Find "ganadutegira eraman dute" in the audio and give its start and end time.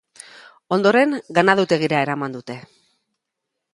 1.39-2.57